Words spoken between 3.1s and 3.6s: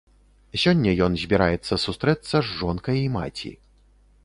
маці.